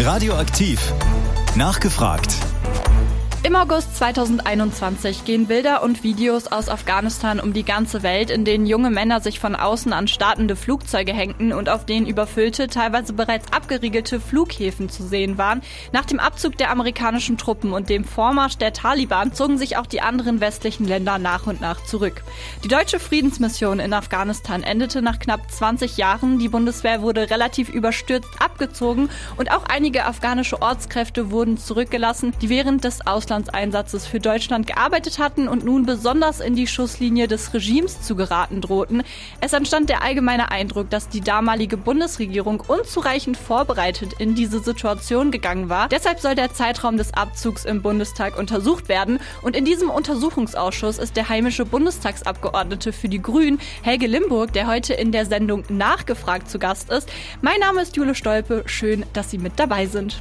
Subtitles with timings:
[0.00, 0.78] Radioaktiv.
[1.56, 2.57] Nachgefragt.
[3.48, 8.66] Im August 2021 gehen Bilder und Videos aus Afghanistan um die ganze Welt, in denen
[8.66, 13.50] junge Männer sich von außen an startende Flugzeuge hängten und auf denen überfüllte, teilweise bereits
[13.50, 15.62] abgeriegelte Flughäfen zu sehen waren.
[15.92, 20.02] Nach dem Abzug der amerikanischen Truppen und dem Vormarsch der Taliban zogen sich auch die
[20.02, 22.24] anderen westlichen Länder nach und nach zurück.
[22.64, 26.38] Die deutsche Friedensmission in Afghanistan endete nach knapp 20 Jahren.
[26.38, 29.08] Die Bundeswehr wurde relativ überstürzt abgezogen
[29.38, 33.06] und auch einige afghanische Ortskräfte wurden zurückgelassen, die während des
[33.38, 38.60] Auslandseinsatzes für Deutschland gearbeitet hatten und nun besonders in die Schusslinie des Regimes zu geraten
[38.60, 39.02] drohten.
[39.40, 45.68] Es entstand der allgemeine Eindruck, dass die damalige Bundesregierung unzureichend vorbereitet in diese Situation gegangen
[45.68, 45.88] war.
[45.88, 51.16] Deshalb soll der Zeitraum des Abzugs im Bundestag untersucht werden und in diesem Untersuchungsausschuss ist
[51.16, 56.58] der heimische Bundestagsabgeordnete für die Grünen, Helge Limburg, der heute in der Sendung nachgefragt zu
[56.58, 57.08] Gast ist.
[57.40, 58.64] Mein Name ist Jule Stolpe.
[58.66, 60.20] Schön, dass Sie mit dabei sind.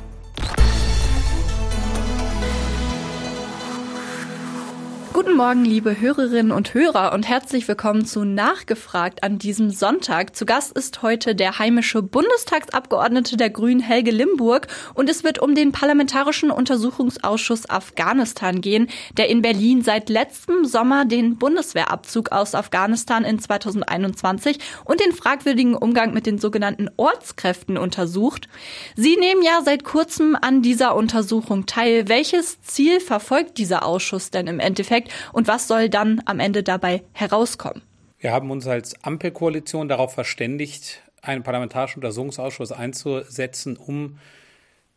[5.18, 10.36] Guten Morgen, liebe Hörerinnen und Hörer und herzlich willkommen zu Nachgefragt an diesem Sonntag.
[10.36, 15.56] Zu Gast ist heute der heimische Bundestagsabgeordnete der Grünen Helge Limburg und es wird um
[15.56, 23.26] den Parlamentarischen Untersuchungsausschuss Afghanistan gehen, der in Berlin seit letztem Sommer den Bundeswehrabzug aus Afghanistan
[23.26, 28.48] in 2021 und den fragwürdigen Umgang mit den sogenannten Ortskräften untersucht.
[28.96, 32.08] Sie nehmen ja seit kurzem an dieser Untersuchung teil.
[32.08, 35.07] Welches Ziel verfolgt dieser Ausschuss denn im Endeffekt?
[35.34, 37.82] Und was soll dann am Ende dabei herauskommen?
[38.20, 44.18] Wir haben uns als Ampelkoalition darauf verständigt, einen parlamentarischen Untersuchungsausschuss einzusetzen, um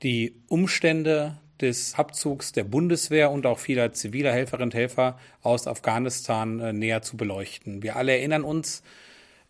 [0.03, 6.61] die Umstände des Abzugs der Bundeswehr und auch vieler ziviler Helferinnen und Helfer aus Afghanistan
[6.61, 7.83] äh, näher zu beleuchten.
[7.83, 8.83] Wir alle erinnern uns,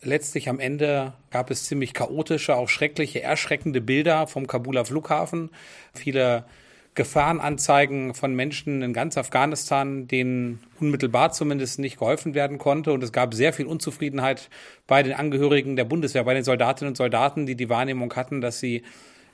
[0.03, 5.51] letztlich am Ende gab es ziemlich chaotische, auch schreckliche, erschreckende Bilder vom Kabuler Flughafen.
[5.95, 6.45] Viele
[6.95, 12.93] Gefahrenanzeigen von Menschen in ganz Afghanistan, denen unmittelbar zumindest nicht geholfen werden konnte.
[12.93, 14.51] Und es gab sehr viel Unzufriedenheit
[14.87, 18.59] bei den Angehörigen der Bundeswehr, bei den Soldatinnen und Soldaten, die die Wahrnehmung hatten, dass
[18.59, 18.83] sie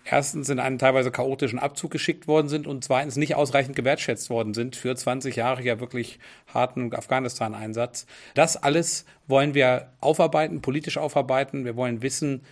[0.04, 4.54] erstens in einen teilweise chaotischen Abzug geschickt worden sind und zweitens nicht ausreichend gewertschätzt worden
[4.54, 6.18] sind für 20 Jahre ja wirklich
[6.52, 8.06] harten Afghanistan-Einsatz.
[8.34, 11.64] Das alles wollen wir aufarbeiten, politisch aufarbeiten.
[11.64, 12.42] Wir wollen wissen,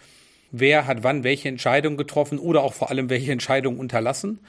[0.50, 4.40] wer hat wann welche Entscheidung getroffen oder auch vor allem welche Entscheidung unterlassen.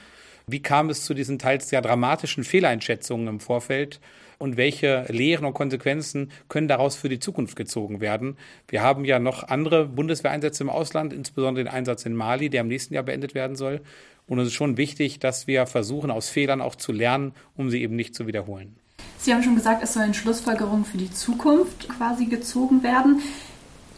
[0.48, 4.00] Wie kam es zu diesen teils sehr dramatischen Fehleinschätzungen im Vorfeld?
[4.38, 8.38] Und welche Lehren und Konsequenzen können daraus für die Zukunft gezogen werden?
[8.68, 12.68] Wir haben ja noch andere Bundeswehreinsätze im Ausland, insbesondere den Einsatz in Mali, der im
[12.68, 13.82] nächsten Jahr beendet werden soll.
[14.28, 17.82] Und es ist schon wichtig, dass wir versuchen, aus Fehlern auch zu lernen, um sie
[17.82, 18.76] eben nicht zu wiederholen.
[19.18, 23.22] Sie haben schon gesagt, es sollen Schlussfolgerungen für die Zukunft quasi gezogen werden.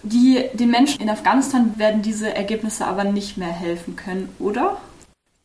[0.04, 4.78] Die, den Menschen in Afghanistan werden diese Ergebnisse aber nicht mehr helfen können, oder?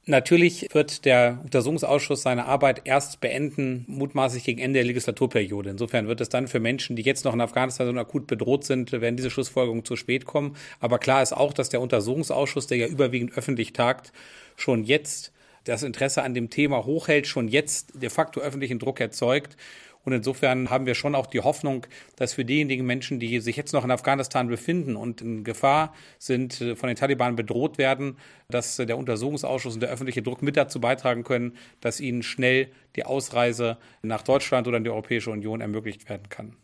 [0.05, 5.71] Natürlich wird der Untersuchungsausschuss seine Arbeit erst beenden, mutmaßlich gegen Ende der Legislaturperiode.
[5.71, 8.91] Insofern wird es dann für Menschen, die jetzt noch in Afghanistan so akut bedroht sind,
[8.91, 10.57] werden diese Schlussfolgerungen zu spät kommen.
[10.81, 14.13] Aber klar ist auch, dass der Untersuchungsausschuss, der ja überwiegend öffentlich tagt,
[14.57, 15.33] schon jetzt
[15.65, 19.57] das Interesse an dem Thema hochhält, schon jetzt de facto öffentlichen Druck erzeugt
[20.05, 21.87] und insofern haben wir schon auch die Hoffnung,
[22.17, 26.61] dass für diejenigen Menschen, die sich jetzt noch in Afghanistan befinden und in Gefahr sind,
[26.61, 28.17] äh, von den Taliban bedroht werden,
[28.49, 33.05] dass der Untersuchungsausschuss und der öffentliche Druck mit dazu beitragen können, dass ihnen schnell die
[33.05, 36.57] Ausreise nach Deutschland oder in die Europäische Union ermöglicht werden kann.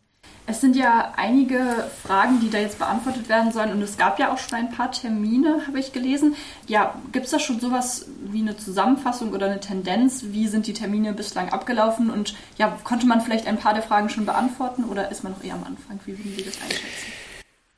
[0.50, 1.60] Es sind ja einige
[2.02, 4.90] Fragen, die da jetzt beantwortet werden sollen und es gab ja auch schon ein paar
[4.90, 6.36] Termine, habe ich gelesen.
[6.66, 10.24] Ja, gibt es da schon sowas wie eine Zusammenfassung oder eine Tendenz?
[10.30, 14.08] Wie sind die Termine bislang abgelaufen und ja, konnte man vielleicht ein paar der Fragen
[14.08, 16.00] schon beantworten oder ist man noch eher am Anfang?
[16.06, 17.12] Wie würden Sie das einschätzen?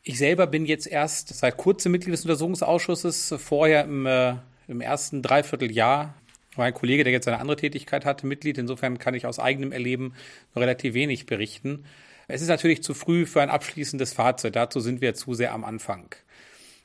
[0.04, 4.34] Ich selber bin jetzt erst seit kurzem Mitglied des Untersuchungsausschusses, vorher im, äh,
[4.68, 6.14] im ersten Dreivierteljahr
[6.54, 8.58] war ein Kollege, der jetzt eine andere Tätigkeit hatte, Mitglied.
[8.58, 10.14] Insofern kann ich aus eigenem Erleben
[10.54, 11.84] nur relativ wenig berichten.
[12.30, 14.54] Es ist natürlich zu früh für ein abschließendes Fazit.
[14.54, 16.14] Dazu sind wir zu sehr am Anfang.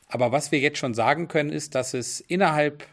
[0.07, 2.83] Aber was wir jetzt schon sagen können, ist, dass es innerhalb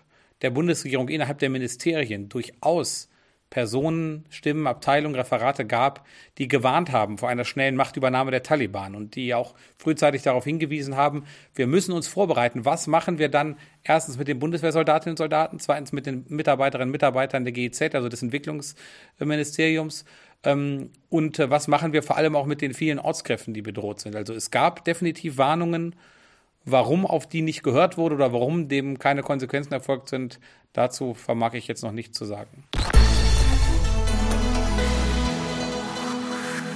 [0.42, 3.08] der Bundesregierung, innerhalb der Ministerien durchaus
[3.48, 6.06] Personen, Stimmen, Abteilungen, Referate gab,
[6.38, 10.96] die gewarnt haben vor einer schnellen Machtübernahme der Taliban und die auch frühzeitig darauf hingewiesen
[10.96, 11.24] haben,
[11.54, 12.64] wir müssen uns vorbereiten.
[12.64, 16.92] Was machen wir dann erstens mit den Bundeswehrsoldatinnen und Soldaten, zweitens mit den Mitarbeiterinnen und
[16.92, 20.06] Mitarbeitern der GIZ, also des Entwicklungsministeriums
[20.44, 24.16] und äh, was machen wir vor allem auch mit den vielen Ortskräften, die bedroht sind?
[24.16, 25.94] Also es gab definitiv Warnungen,
[26.64, 30.40] warum auf die nicht gehört wurde oder warum dem keine Konsequenzen erfolgt sind.
[30.72, 32.64] Dazu vermag ich jetzt noch nicht zu sagen.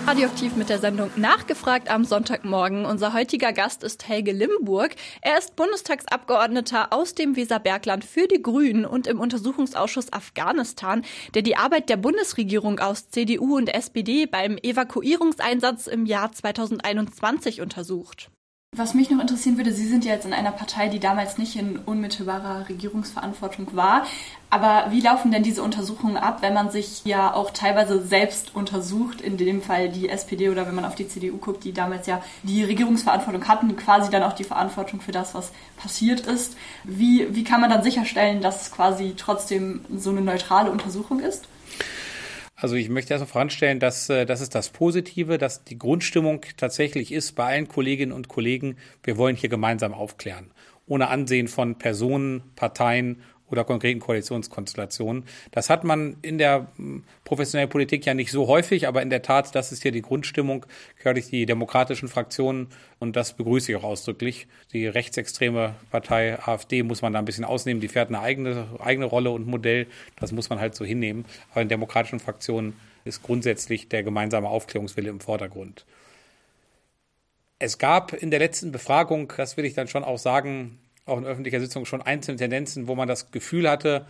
[0.06, 2.84] Radioaktiv mit der Sendung Nachgefragt am Sonntagmorgen.
[2.84, 4.94] Unser heutiger Gast ist Helge Limburg.
[5.20, 11.04] Er ist Bundestagsabgeordneter aus dem Weserbergland für die Grünen und im Untersuchungsausschuss Afghanistan,
[11.34, 18.30] der die Arbeit der Bundesregierung aus CDU und SPD beim Evakuierungseinsatz im Jahr 2021 untersucht.
[18.76, 21.56] Was mich noch interessieren würde, Sie sind ja jetzt in einer Partei, die damals nicht
[21.56, 24.04] in unmittelbarer Regierungsverantwortung war.
[24.50, 29.22] Aber wie laufen denn diese Untersuchungen ab, wenn man sich ja auch teilweise selbst untersucht,
[29.22, 32.22] in dem Fall die SPD oder wenn man auf die CDU guckt, die damals ja
[32.42, 36.54] die Regierungsverantwortung hatten, quasi dann auch die Verantwortung für das, was passiert ist.
[36.84, 41.48] Wie, wie kann man dann sicherstellen, dass es quasi trotzdem so eine neutrale Untersuchung ist?
[42.58, 47.12] Also ich möchte erstmal voranstellen, dass äh, das ist das Positive, dass die Grundstimmung tatsächlich
[47.12, 50.50] ist bei allen Kolleginnen und Kollegen, wir wollen hier gemeinsam aufklären.
[50.86, 53.20] Ohne Ansehen von Personen, Parteien
[53.50, 55.24] oder konkreten Koalitionskonstellationen.
[55.50, 59.22] Das hat man in der hm, professionellen Politik ja nicht so häufig, aber in der
[59.22, 60.66] Tat, das ist hier die Grundstimmung,
[60.98, 64.46] gehört durch die demokratischen Fraktionen und das begrüße ich auch ausdrücklich.
[64.72, 69.06] Die rechtsextreme Partei AfD muss man da ein bisschen ausnehmen, die fährt eine eigene, eigene
[69.06, 69.86] Rolle und Modell,
[70.18, 71.24] das muss man halt so hinnehmen.
[71.52, 75.86] Aber in demokratischen Fraktionen ist grundsätzlich der gemeinsame Aufklärungswille im Vordergrund.
[77.58, 81.24] Es gab in der letzten Befragung, das will ich dann schon auch sagen, auch in
[81.24, 84.06] öffentlicher Sitzung schon einzelne Tendenzen, wo man das Gefühl hatte,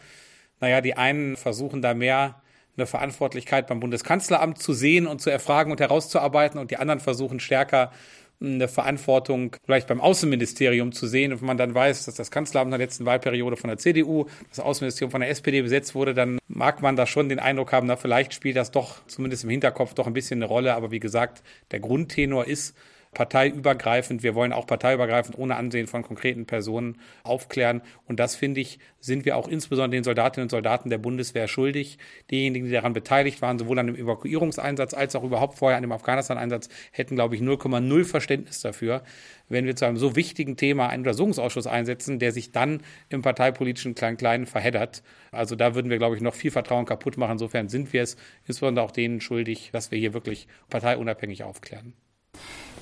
[0.61, 2.43] naja, die einen versuchen da mehr
[2.77, 7.41] eine Verantwortlichkeit beim Bundeskanzleramt zu sehen und zu erfragen und herauszuarbeiten und die anderen versuchen
[7.41, 7.93] stärker
[8.41, 11.33] eine Verantwortung vielleicht beim Außenministerium zu sehen.
[11.33, 14.27] Und wenn man dann weiß, dass das Kanzleramt in der letzten Wahlperiode von der CDU,
[14.51, 17.87] das Außenministerium von der SPD besetzt wurde, dann mag man da schon den Eindruck haben,
[17.87, 20.75] na, vielleicht spielt das doch zumindest im Hinterkopf doch ein bisschen eine Rolle.
[20.75, 22.77] Aber wie gesagt, der Grundtenor ist,
[23.17, 24.23] parteiübergreifend.
[24.23, 27.81] Wir wollen auch parteiübergreifend ohne Ansehen von konkreten Personen aufklären.
[28.05, 31.97] Und das, finde ich, sind wir auch insbesondere den Soldatinnen und Soldaten der Bundeswehr schuldig.
[32.31, 35.93] Diejenigen, die daran beteiligt waren, sowohl an dem Evakuierungseinsatz als auch überhaupt vorher an dem
[35.93, 39.03] Afghanistan-Einsatz, hätten, glaube ich, 0,0 Verständnis dafür,
[39.49, 43.95] wenn wir zu einem so wichtigen Thema einen Untersuchungsausschuss einsetzen, der sich dann im parteipolitischen
[43.95, 45.03] Klein-Kleinen verheddert.
[45.33, 47.33] Also da würden wir, glaube ich, noch viel Vertrauen kaputt machen.
[47.33, 51.95] Insofern sind wir es insbesondere auch denen schuldig, dass wir hier wirklich parteiunabhängig aufklären.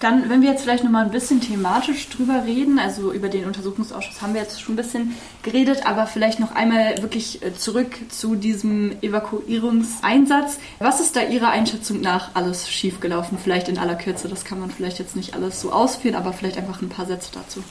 [0.01, 4.21] Dann, wenn wir jetzt vielleicht nochmal ein bisschen thematisch drüber reden, also über den Untersuchungsausschuss
[4.21, 8.35] haben wir jetzt schon ein bisschen geredet, aber vielleicht noch einmal wirklich äh, zurück zu
[8.35, 10.59] diesem Evakuierungseinsatz.
[10.79, 13.39] Was ist da Ihrer Einschätzung nach alles schiefgelaufen?
[13.39, 16.59] Vielleicht in aller Kürze, das kann man vielleicht jetzt nicht alles so ausführen, aber vielleicht
[16.59, 17.63] einfach ein paar Sätze dazu.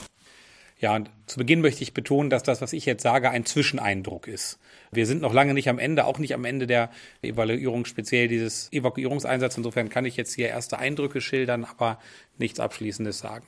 [0.84, 4.28] Ja, und zu Beginn möchte ich betonen, dass das, was ich jetzt sage, ein Zwischeneindruck
[4.28, 4.58] ist.
[4.92, 6.90] Wir sind noch lange nicht am Ende, auch nicht am Ende der
[7.22, 9.56] Evaluierung speziell dieses Evakuierungseinsatzes.
[9.56, 11.98] Insofern kann ich jetzt hier erste Eindrücke schildern, aber
[12.36, 13.46] nichts Abschließendes sagen.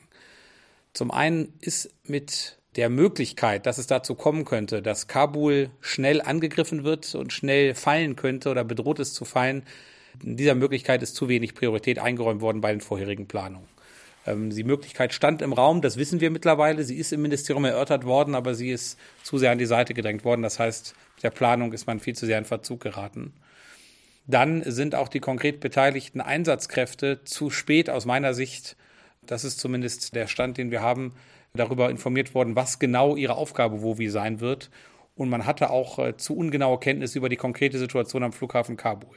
[0.95, 6.85] Zum einen ist mit der Möglichkeit, dass es dazu kommen könnte, dass Kabul schnell angegriffen
[6.85, 9.63] wird und schnell fallen könnte oder bedroht ist zu fallen,
[10.23, 13.76] dieser Möglichkeit ist zu wenig Priorität eingeräumt worden bei den vorherigen Planungen.
[14.27, 16.85] Ähm, die Möglichkeit stand im Raum, das wissen wir mittlerweile.
[16.85, 20.25] Sie ist im Ministerium erörtert worden, aber sie ist zu sehr an die Seite gedrängt
[20.25, 20.43] worden.
[20.43, 23.33] Das heißt, der Planung ist man viel zu sehr in Verzug geraten.
[24.27, 28.77] Dann sind auch die konkret beteiligten Einsatzkräfte zu spät aus meiner Sicht,
[29.25, 31.15] das ist zumindest der Stand, den wir haben,
[31.55, 34.71] darüber informiert worden, was genau ihre Aufgabe wo wie sein wird.
[35.15, 39.17] Und man hatte auch äh, zu ungenaue Kenntnisse über die konkrete Situation am Flughafen Kabul.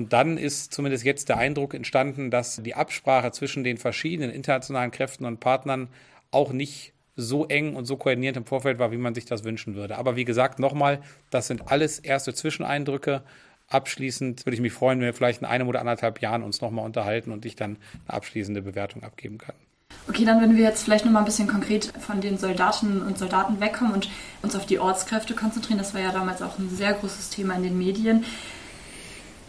[0.00, 4.90] Und dann ist zumindest jetzt der Eindruck entstanden, dass die Absprache zwischen den verschiedenen internationalen
[4.90, 5.88] Kräften und Partnern
[6.30, 9.74] auch nicht so eng und so koordiniert im Vorfeld war, wie man sich das wünschen
[9.74, 9.98] würde.
[9.98, 13.20] Aber wie gesagt, nochmal, das sind alles erste Zwischeneindrücke.
[13.68, 16.86] Abschließend würde ich mich freuen, wenn wir vielleicht in einem oder anderthalb Jahren uns nochmal
[16.86, 17.76] unterhalten und ich dann
[18.08, 19.54] eine abschließende Bewertung abgeben kann.
[20.08, 23.60] Okay, dann würden wir jetzt vielleicht nochmal ein bisschen konkret von den Soldatinnen und Soldaten
[23.60, 24.08] wegkommen und
[24.40, 25.76] uns auf die Ortskräfte konzentrieren.
[25.76, 28.24] Das war ja damals auch ein sehr großes Thema in den Medien.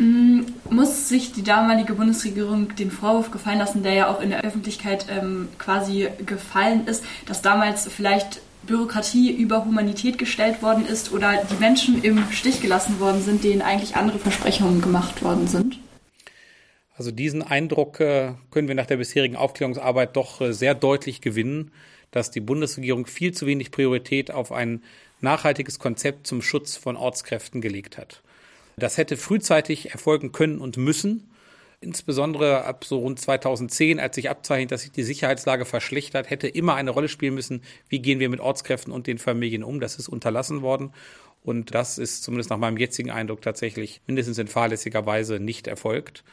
[0.01, 4.43] Mm, muss sich die damalige Bundesregierung den Vorwurf gefallen lassen, der ja auch in der
[4.43, 11.43] Öffentlichkeit ähm, quasi gefallen ist, dass damals vielleicht Bürokratie über Humanität gestellt worden ist oder
[11.51, 15.77] die Menschen im Stich gelassen worden sind, denen eigentlich andere Versprechungen gemacht worden sind?
[16.97, 21.69] Also diesen Eindruck äh, können wir nach der bisherigen Aufklärungsarbeit doch äh, sehr deutlich gewinnen,
[22.09, 24.81] dass die Bundesregierung viel zu wenig Priorität auf ein
[25.19, 28.23] nachhaltiges Konzept zum Schutz von Ortskräften gelegt hat.
[28.81, 31.29] Das hätte frühzeitig erfolgen können und müssen.
[31.81, 36.73] Insbesondere ab so rund 2010, als sich abzeichnet, dass sich die Sicherheitslage verschlechtert, hätte immer
[36.73, 39.79] eine Rolle spielen müssen, wie gehen wir mit Ortskräften und den Familien um.
[39.79, 40.93] Das ist unterlassen worden.
[41.43, 46.23] Und das ist zumindest nach meinem jetzigen Eindruck tatsächlich mindestens in fahrlässiger Weise nicht erfolgt.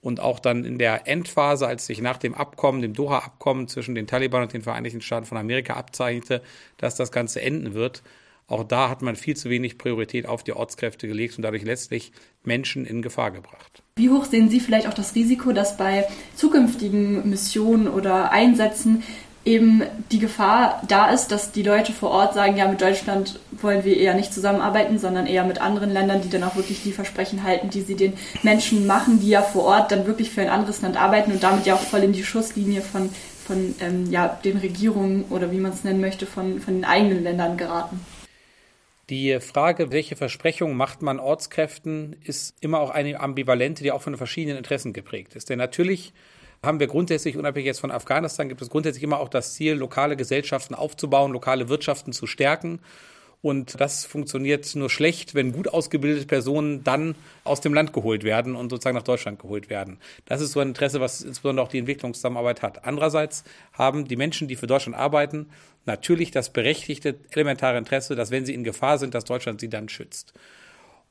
[0.00, 4.06] Und auch dann in der Endphase, als sich nach dem Abkommen, dem Doha-Abkommen zwischen den
[4.06, 6.42] Taliban und den Vereinigten Staaten von Amerika abzeichnete,
[6.76, 8.04] dass das Ganze enden wird,
[8.46, 12.12] Auch da hat man viel zu wenig Priorität auf die Ortskräfte gelegt und dadurch letztlich
[12.44, 13.82] Menschen in Gefahr gebracht.
[13.96, 19.02] Wie hoch sehen Sie vielleicht auch das Risiko, dass bei zukünftigen Missionen oder Einsätzen
[19.44, 19.82] eben
[20.12, 23.96] die Gefahr da ist, dass die Leute vor Ort sagen, ja, mit Deutschland wollen wir
[23.96, 27.70] eher nicht zusammenarbeiten, sondern eher mit anderen Ländern, die dann auch wirklich die Versprechen halten,
[27.70, 30.96] die sie den Menschen machen, die ja vor Ort dann wirklich für ein anderes Land
[30.96, 33.10] arbeiten und damit ja auch voll in die Schusslinie von,
[33.44, 37.24] von ähm, ja, den Regierungen oder wie man es nennen möchte, von, von den eigenen
[37.24, 38.00] Ländern geraten.
[39.10, 44.16] Die Frage, welche Versprechungen macht man Ortskräften, ist immer auch eine ambivalente, die auch von
[44.16, 45.50] verschiedenen Interessen geprägt ist.
[45.50, 46.12] Denn natürlich
[46.62, 50.16] haben wir grundsätzlich, unabhängig jetzt von Afghanistan, gibt es grundsätzlich immer auch das Ziel, lokale
[50.16, 52.78] Gesellschaften aufzubauen, lokale Wirtschaften zu stärken.
[53.42, 58.54] Und das funktioniert nur schlecht, wenn gut ausgebildete Personen dann aus dem Land geholt werden
[58.54, 59.98] und sozusagen nach Deutschland geholt werden.
[60.26, 62.84] Das ist so ein Interesse, was insbesondere auch die Entwicklungszusammenarbeit hat.
[62.84, 65.48] Andererseits haben die Menschen, die für Deutschland arbeiten,
[65.86, 69.88] natürlich das berechtigte elementare Interesse, dass wenn sie in Gefahr sind, dass Deutschland sie dann
[69.88, 70.34] schützt.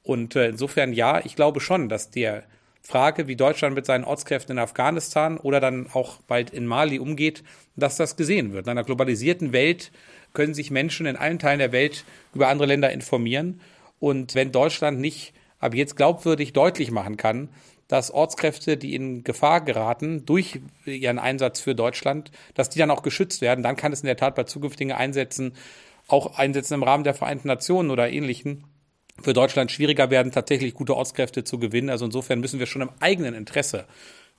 [0.01, 2.45] Und äh, insofern ja, ich glaube schon, dass der
[2.81, 7.43] Frage, wie Deutschland mit seinen Ortskräften in Afghanistan oder dann auch bald in Mali umgeht,
[7.75, 8.65] dass das gesehen wird.
[8.65, 9.91] In einer globalisierten Welt
[10.33, 13.61] können sich Menschen in allen Teilen der Welt über andere Länder informieren.
[13.99, 17.49] Und wenn Deutschland nicht ab jetzt glaubwürdig deutlich machen kann,
[17.87, 23.03] dass Ortskräfte, die in Gefahr geraten durch ihren Einsatz für Deutschland, dass die dann auch
[23.03, 25.53] geschützt werden, dann kann es in der Tat bei zukünftigen Einsätzen,
[26.07, 28.63] auch Einsätzen im Rahmen der Vereinten Nationen oder ähnlichen,
[29.21, 31.89] für Deutschland schwieriger werden, tatsächlich gute Ortskräfte zu gewinnen.
[31.89, 33.85] Also insofern müssen wir schon im eigenen Interesse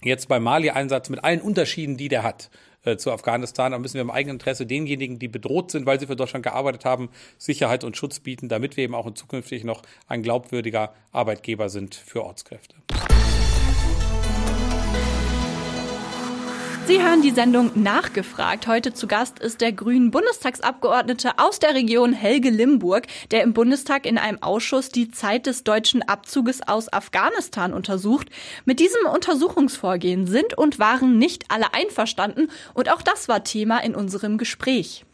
[0.02, 2.50] jetzt beim Mali-Einsatz mit allen Unterschieden, die der hat,
[2.84, 6.06] äh, zu Afghanistan, da müssen wir im eigenen Interesse denjenigen, die bedroht sind, weil sie
[6.06, 9.82] für Deutschland gearbeitet haben, Sicherheit und Schutz bieten, damit wir eben auch in zukünftig noch
[10.08, 12.74] ein glaubwürdiger Arbeitgeber sind für Ortskräfte.
[16.84, 18.66] Sie hören die Sendung Nachgefragt.
[18.66, 24.04] Heute zu Gast ist der grünen Bundestagsabgeordnete aus der Region Helge Limburg, der im Bundestag
[24.04, 28.30] in einem Ausschuss die Zeit des deutschen Abzuges aus Afghanistan untersucht.
[28.64, 33.94] Mit diesem Untersuchungsvorgehen sind und waren nicht alle einverstanden und auch das war Thema in
[33.94, 35.04] unserem Gespräch.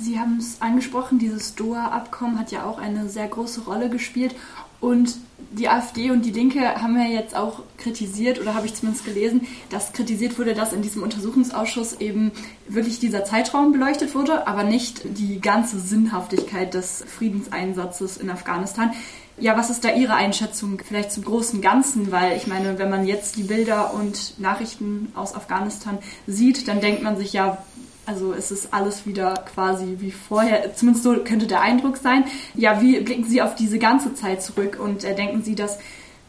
[0.00, 4.34] Sie haben es angesprochen, dieses Doha-Abkommen hat ja auch eine sehr große Rolle gespielt.
[4.82, 5.16] Und
[5.52, 9.46] die AfD und die Linke haben ja jetzt auch kritisiert, oder habe ich zumindest gelesen,
[9.70, 12.32] dass kritisiert wurde, dass in diesem Untersuchungsausschuss eben
[12.66, 18.92] wirklich dieser Zeitraum beleuchtet wurde, aber nicht die ganze Sinnhaftigkeit des Friedenseinsatzes in Afghanistan.
[19.38, 22.10] Ja, was ist da Ihre Einschätzung vielleicht zum großen Ganzen?
[22.10, 27.04] Weil ich meine, wenn man jetzt die Bilder und Nachrichten aus Afghanistan sieht, dann denkt
[27.04, 27.58] man sich ja,
[28.06, 32.24] also es ist alles wieder quasi wie vorher, zumindest so könnte der Eindruck sein.
[32.54, 35.78] Ja, wie blicken Sie auf diese ganze Zeit zurück und äh, denken Sie, dass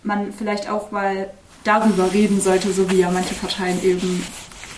[0.04, 1.32] man vielleicht auch mal
[1.64, 4.24] darüber reden sollte, so wie ja manche Parteien eben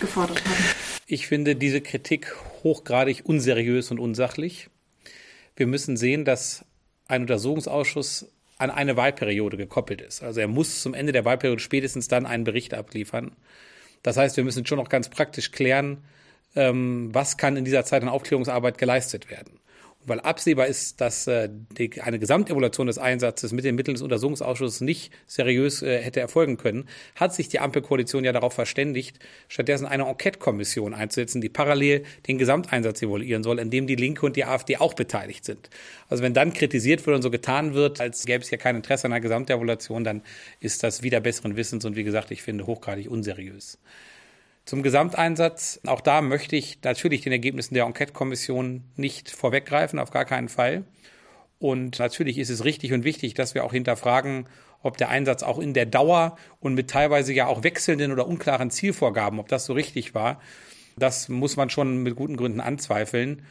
[0.00, 0.64] gefordert haben?
[1.06, 4.68] Ich finde diese Kritik hochgradig unseriös und unsachlich.
[5.54, 6.64] Wir müssen sehen, dass
[7.08, 8.26] ein Untersuchungsausschuss
[8.58, 10.22] an eine Wahlperiode gekoppelt ist.
[10.22, 13.32] Also er muss zum Ende der Wahlperiode spätestens dann einen Bericht abliefern.
[14.02, 15.98] Das heißt, wir müssen schon noch ganz praktisch klären,
[16.56, 19.60] ähm, was kann in dieser Zeit an Aufklärungsarbeit geleistet werden.
[20.00, 24.02] Und weil absehbar ist, dass äh, die, eine Gesamtevaluation des Einsatzes mit den Mitteln des
[24.02, 29.86] Untersuchungsausschusses nicht seriös äh, hätte erfolgen können, hat sich die Ampelkoalition ja darauf verständigt, stattdessen
[29.86, 34.44] eine Enquete-Kommission einzusetzen, die parallel den Gesamteinsatz evaluieren soll, in dem die Linke und die
[34.44, 35.70] AfD auch beteiligt sind.
[36.08, 39.06] Also wenn dann kritisiert wird und so getan wird, als gäbe es ja kein Interesse
[39.06, 40.22] an einer Gesamtevaluation, dann
[40.60, 43.78] ist das wieder besseren Wissens und wie gesagt, ich finde hochgradig unseriös.
[44.66, 50.24] Zum Gesamteinsatz, auch da möchte ich natürlich den Ergebnissen der Enquete-Kommission nicht vorweggreifen, auf gar
[50.24, 50.84] keinen Fall.
[51.60, 54.48] Und natürlich ist es richtig und wichtig, dass wir auch hinterfragen,
[54.82, 58.72] ob der Einsatz auch in der Dauer und mit teilweise ja auch wechselnden oder unklaren
[58.72, 60.40] Zielvorgaben, ob das so richtig war,
[60.98, 63.42] das muss man schon mit guten Gründen anzweifeln.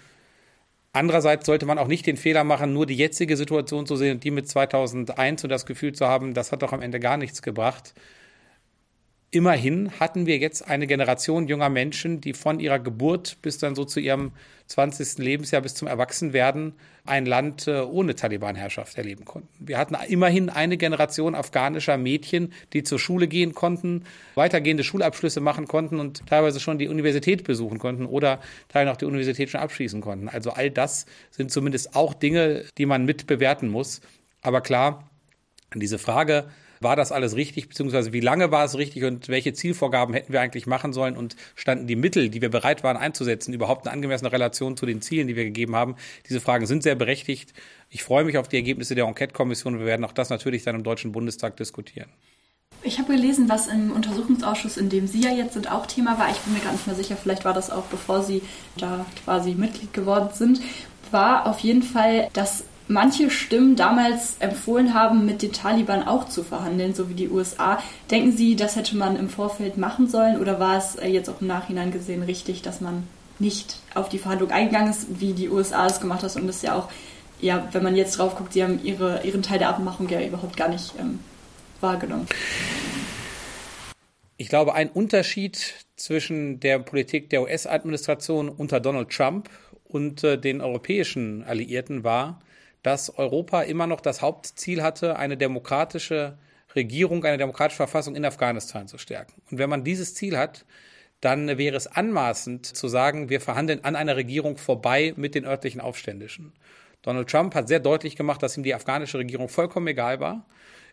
[0.91, 4.23] Andererseits sollte man auch nicht den Fehler machen, nur die jetzige Situation zu sehen und
[4.25, 7.41] die mit 2001 und das Gefühl zu haben, das hat doch am Ende gar nichts
[7.41, 7.93] gebracht
[9.35, 13.83] immerhin hatten wir jetzt eine Generation junger Menschen, die von ihrer Geburt bis dann so
[13.83, 14.31] zu ihrem
[14.67, 15.17] 20.
[15.17, 16.73] Lebensjahr bis zum Erwachsenwerden
[17.05, 19.49] ein Land äh, ohne Taliban-Herrschaft erleben konnten.
[19.59, 25.67] Wir hatten immerhin eine Generation afghanischer Mädchen, die zur Schule gehen konnten, weitergehende Schulabschlüsse machen
[25.67, 28.39] konnten und teilweise schon die Universität besuchen konnten oder
[28.69, 30.29] teilweise auch die Universität schon abschließen konnten.
[30.29, 33.99] Also all das sind zumindest auch Dinge, die man mit bewerten muss.
[34.41, 35.09] Aber klar,
[35.75, 36.45] diese Frage,
[36.81, 40.41] war das alles richtig, beziehungsweise wie lange war es richtig und welche Zielvorgaben hätten wir
[40.41, 44.31] eigentlich machen sollen und standen die Mittel, die wir bereit waren einzusetzen, überhaupt eine angemessene
[44.31, 45.95] Relation zu den Zielen, die wir gegeben haben?
[46.27, 47.53] Diese Fragen sind sehr berechtigt.
[47.89, 50.83] Ich freue mich auf die Ergebnisse der Enquete-Kommission wir werden auch das natürlich dann im
[50.83, 52.09] Deutschen Bundestag diskutieren.
[52.83, 56.29] Ich habe gelesen, was im Untersuchungsausschuss, in dem Sie ja jetzt sind, auch Thema war.
[56.29, 58.41] Ich bin mir gar nicht mehr sicher, vielleicht war das auch bevor Sie
[58.77, 60.61] da quasi Mitglied geworden sind.
[61.11, 66.43] war auf jeden Fall, dass manche Stimmen damals empfohlen haben, mit den Taliban auch zu
[66.43, 67.81] verhandeln, so wie die USA.
[68.11, 71.41] Denken Sie, das hätte man im Vorfeld machen sollen oder war es äh, jetzt auch
[71.41, 73.07] im Nachhinein gesehen richtig, dass man
[73.39, 76.75] nicht auf die Verhandlung eingegangen ist, wie die USA es gemacht hat und das ja
[76.75, 76.89] auch,
[77.41, 80.55] ja, wenn man jetzt drauf guckt, sie haben ihre, ihren Teil der Abmachung ja überhaupt
[80.55, 81.19] gar nicht ähm,
[81.81, 82.27] wahrgenommen.
[84.37, 89.49] Ich glaube, ein Unterschied zwischen der Politik der US-Administration unter Donald Trump
[89.87, 92.41] und äh, den europäischen Alliierten war,
[92.85, 96.37] dass Europa immer noch das Hauptziel hatte, eine demokratische
[96.75, 99.41] Regierung, eine demokratische Verfassung in Afghanistan zu stärken.
[99.49, 100.65] Und wenn man dieses Ziel hat,
[101.19, 105.81] dann wäre es anmaßend zu sagen, wir verhandeln an einer Regierung vorbei mit den örtlichen
[105.81, 106.53] Aufständischen.
[107.01, 110.45] Donald Trump hat sehr deutlich gemacht, dass ihm die afghanische Regierung vollkommen egal war.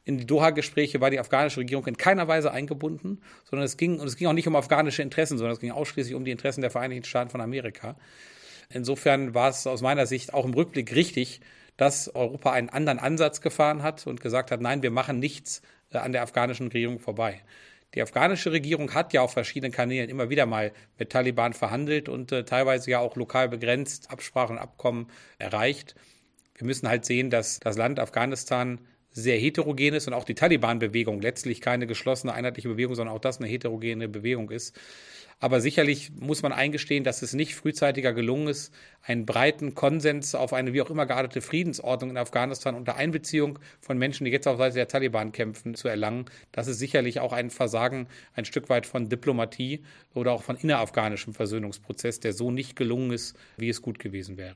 [0.05, 4.07] In die Doha-Gespräche war die afghanische Regierung in keiner Weise eingebunden, sondern es ging, und
[4.07, 6.71] es ging auch nicht um afghanische Interessen, sondern es ging ausschließlich um die Interessen der
[6.71, 7.97] Vereinigten Staaten von Amerika.
[8.71, 11.43] Insofern war es aus meiner Sicht auch im Rückblick richtig,
[11.77, 15.99] dass Europa einen anderen Ansatz gefahren hat und gesagt hat, nein, wir machen nichts äh,
[15.99, 17.43] an der afghanischen Regierung vorbei.
[17.95, 22.33] Die afghanische Regierung hat ja auf verschiedenen Kanälen immer wieder mal mit Taliban verhandelt und
[22.33, 25.95] äh, teilweise ja auch lokal begrenzt Absprachen und Abkommen erreicht.
[26.55, 28.81] Wir müssen halt sehen, dass das Land Afghanistan
[29.13, 33.39] sehr heterogen ist und auch die Taliban-Bewegung letztlich keine geschlossene, einheitliche Bewegung, sondern auch das
[33.39, 34.79] eine heterogene Bewegung ist.
[35.43, 40.53] Aber sicherlich muss man eingestehen, dass es nicht frühzeitiger gelungen ist, einen breiten Konsens auf
[40.53, 44.59] eine wie auch immer geartete Friedensordnung in Afghanistan unter Einbeziehung von Menschen, die jetzt auf
[44.59, 46.27] Seite der Taliban kämpfen, zu erlangen.
[46.53, 49.83] Das ist sicherlich auch ein Versagen ein Stück weit von Diplomatie
[50.15, 54.55] oder auch von innerafghanischem Versöhnungsprozess, der so nicht gelungen ist, wie es gut gewesen wäre.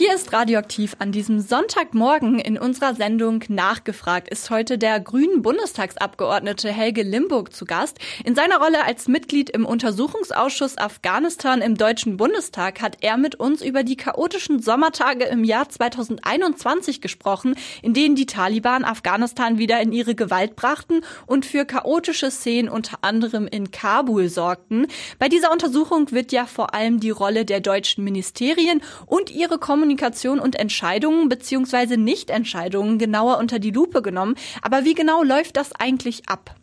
[0.00, 6.72] Hier ist Radioaktiv an diesem Sonntagmorgen in unserer Sendung Nachgefragt ist heute der grünen Bundestagsabgeordnete
[6.72, 7.98] Helge Limburg zu Gast.
[8.24, 13.60] In seiner Rolle als Mitglied im Untersuchungsausschuss Afghanistan im Deutschen Bundestag hat er mit uns
[13.60, 19.92] über die chaotischen Sommertage im Jahr 2021 gesprochen, in denen die Taliban Afghanistan wieder in
[19.92, 24.86] ihre Gewalt brachten und für chaotische Szenen unter anderem in Kabul sorgten.
[25.18, 29.89] Bei dieser Untersuchung wird ja vor allem die Rolle der deutschen Ministerien und ihre Kommunikation
[29.90, 31.96] Kommunikation und Entscheidungen bzw.
[31.96, 34.36] Nichtentscheidungen genauer unter die Lupe genommen.
[34.62, 36.54] Aber wie genau läuft das eigentlich ab?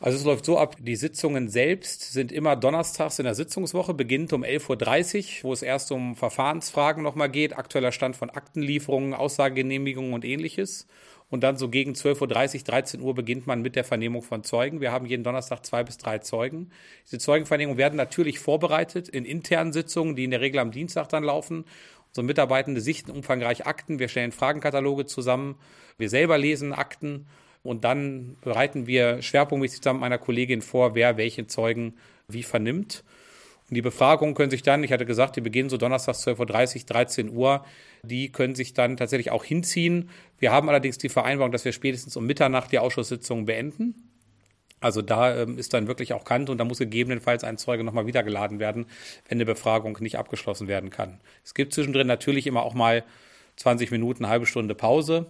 [0.00, 4.34] Also es läuft so ab, die Sitzungen selbst sind immer donnerstags in der Sitzungswoche, beginnt
[4.34, 10.12] um 11.30 Uhr, wo es erst um Verfahrensfragen nochmal geht, aktueller Stand von Aktenlieferungen, Aussagegenehmigungen
[10.12, 10.86] und ähnliches.
[11.30, 12.20] Und dann so gegen 12.30
[12.60, 14.80] Uhr, 13 Uhr beginnt man mit der Vernehmung von Zeugen.
[14.80, 16.70] Wir haben jeden Donnerstag zwei bis drei Zeugen.
[17.04, 21.24] Diese Zeugenvernehmungen werden natürlich vorbereitet in internen Sitzungen, die in der Regel am Dienstag dann
[21.24, 21.64] laufen.
[22.08, 23.98] Unsere Mitarbeitende sichten umfangreich Akten.
[23.98, 25.56] Wir stellen Fragenkataloge zusammen.
[25.98, 27.26] Wir selber lesen Akten.
[27.62, 31.94] Und dann bereiten wir schwerpunktmäßig zusammen mit meiner Kollegin vor, wer welchen Zeugen
[32.28, 33.04] wie vernimmt.
[33.68, 36.86] Und die Befragungen können sich dann, ich hatte gesagt, die beginnen so donnerstags 12.30 Uhr,
[36.86, 37.64] 13 Uhr,
[38.02, 40.08] die können sich dann tatsächlich auch hinziehen.
[40.38, 44.08] Wir haben allerdings die Vereinbarung, dass wir spätestens um Mitternacht die Ausschusssitzungen beenden.
[44.80, 48.06] Also da ähm, ist dann wirklich auch Kant und da muss gegebenenfalls ein Zeuge nochmal
[48.06, 48.86] wieder geladen werden,
[49.28, 51.20] wenn eine Befragung nicht abgeschlossen werden kann.
[51.44, 53.04] Es gibt zwischendrin natürlich immer auch mal
[53.56, 55.26] 20 Minuten, eine halbe Stunde Pause.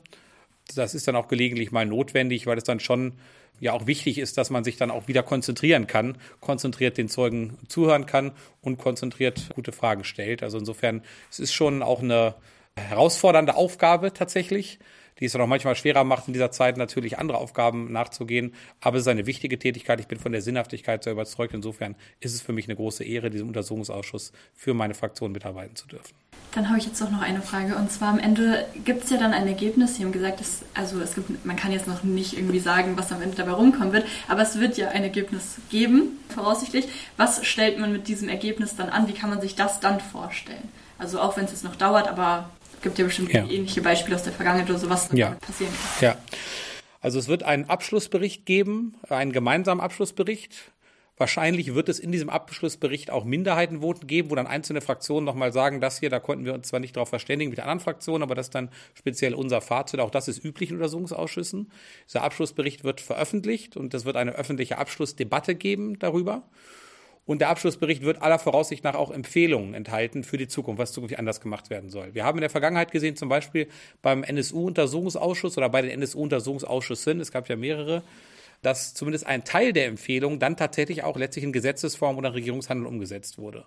[0.74, 3.14] Das ist dann auch gelegentlich mal notwendig, weil es dann schon
[3.61, 7.59] ja auch wichtig ist, dass man sich dann auch wieder konzentrieren kann, konzentriert den Zeugen
[7.68, 10.42] zuhören kann und konzentriert gute Fragen stellt.
[10.42, 12.35] Also insofern, es ist schon auch eine
[12.77, 14.79] herausfordernde Aufgabe tatsächlich,
[15.21, 18.55] die es dann auch manchmal schwerer macht, in dieser Zeit natürlich andere Aufgaben nachzugehen.
[18.81, 20.01] Aber es ist eine wichtige Tätigkeit.
[20.01, 21.55] Ich bin von der Sinnhaftigkeit sehr überzeugt.
[21.55, 25.87] Insofern ist es für mich eine große Ehre, diesem Untersuchungsausschuss für meine Fraktion mitarbeiten zu
[25.89, 26.15] dürfen.
[26.53, 27.77] Dann habe ich jetzt doch noch eine Frage.
[27.77, 29.97] Und zwar am Ende gibt es ja dann ein Ergebnis.
[29.97, 33.13] Sie haben gesagt, dass, also es gibt, man kann jetzt noch nicht irgendwie sagen, was
[33.13, 36.89] am Ende dabei rumkommen wird, aber es wird ja ein Ergebnis geben, voraussichtlich.
[37.17, 39.09] Was stellt man mit diesem Ergebnis dann an?
[39.09, 40.69] Wie kann man sich das dann vorstellen?
[40.99, 42.51] Also auch wenn es jetzt noch dauert, aber
[42.83, 43.45] gibt ja bestimmt ja.
[43.45, 45.31] ähnliche Beispiele aus der Vergangenheit oder sowas, was ja.
[45.41, 46.09] passieren kann.
[46.09, 46.17] Ja.
[47.01, 50.73] Also es wird einen Abschlussbericht geben, einen gemeinsamen Abschlussbericht
[51.19, 55.81] Wahrscheinlich wird es in diesem Abschlussbericht auch Minderheitenvoten geben, wo dann einzelne Fraktionen nochmal sagen,
[55.81, 58.47] das hier, da konnten wir uns zwar nicht darauf verständigen mit anderen Fraktionen, aber das
[58.47, 59.99] ist dann speziell unser Fazit.
[59.99, 61.73] Auch das ist üblich in Untersuchungsausschüssen.
[62.07, 66.45] Dieser Abschlussbericht wird veröffentlicht und es wird eine öffentliche Abschlussdebatte geben darüber.
[67.29, 71.19] Und der Abschlussbericht wird aller Voraussicht nach auch Empfehlungen enthalten für die Zukunft, was zukünftig
[71.19, 72.14] anders gemacht werden soll.
[72.14, 73.69] Wir haben in der Vergangenheit gesehen, zum Beispiel
[74.01, 78.03] beim NSU-Untersuchungsausschuss oder bei den NSU-Untersuchungsausschüssen, es gab ja mehrere,
[78.62, 83.37] dass zumindest ein Teil der Empfehlung dann tatsächlich auch letztlich in Gesetzesform oder Regierungshandel umgesetzt
[83.37, 83.67] wurde.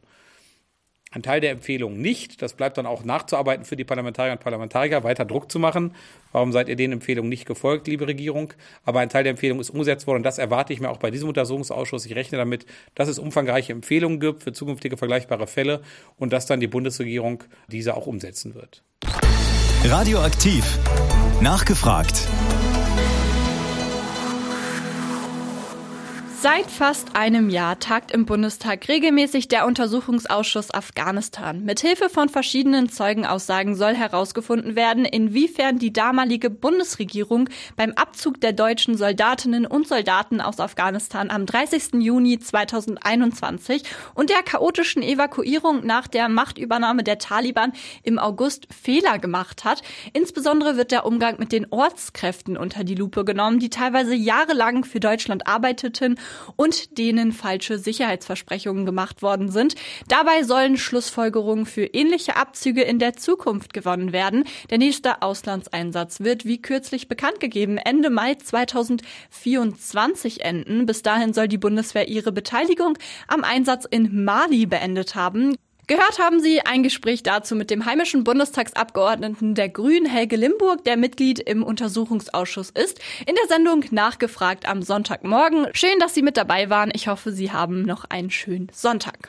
[1.12, 2.41] Ein Teil der Empfehlung nicht.
[2.41, 5.93] Das bleibt dann auch nachzuarbeiten für die Parlamentarier und Parlamentarier, weiter Druck zu machen.
[6.32, 8.54] Warum seid ihr den Empfehlungen nicht gefolgt, liebe Regierung?
[8.86, 11.12] Aber ein Teil der Empfehlung ist umgesetzt worden und das erwarte ich mir auch bei
[11.12, 12.06] diesem Untersuchungsausschuss.
[12.06, 15.82] Ich rechne damit, dass es umfangreiche Empfehlungen gibt für zukünftige vergleichbare Fälle
[16.17, 18.84] und dass dann die Bundesregierung diese auch umsetzen wird.
[19.84, 20.80] Radioaktiv.
[21.41, 22.28] Nachgefragt.
[26.41, 31.63] Seit fast einem Jahr tagt im Bundestag regelmäßig der Untersuchungsausschuss Afghanistan.
[31.63, 38.97] Mithilfe von verschiedenen Zeugenaussagen soll herausgefunden werden, inwiefern die damalige Bundesregierung beim Abzug der deutschen
[38.97, 42.01] Soldatinnen und Soldaten aus Afghanistan am 30.
[42.01, 43.84] Juni 2021
[44.15, 49.84] und der chaotischen Evakuierung nach der Machtübernahme der Taliban im August Fehler gemacht hat.
[50.13, 54.99] Insbesondere wird der Umgang mit den Ortskräften unter die Lupe genommen, die teilweise jahrelang für
[54.99, 56.17] Deutschland arbeiteten
[56.56, 59.76] und denen falsche Sicherheitsversprechungen gemacht worden sind.
[60.08, 64.46] Dabei sollen Schlussfolgerungen für ähnliche Abzüge in der Zukunft gewonnen werden.
[64.70, 70.86] Der nächste Auslandseinsatz wird, wie kürzlich bekannt gegeben, Ende Mai 2024 enden.
[70.86, 75.56] Bis dahin soll die Bundeswehr ihre Beteiligung am Einsatz in Mali beendet haben.
[75.91, 80.95] Gehört haben Sie ein Gespräch dazu mit dem heimischen Bundestagsabgeordneten der Grünen Helge Limburg, der
[80.95, 85.67] Mitglied im Untersuchungsausschuss ist, in der Sendung Nachgefragt am Sonntagmorgen.
[85.73, 86.91] Schön, dass Sie mit dabei waren.
[86.93, 89.19] Ich hoffe, Sie haben noch einen schönen Sonntag.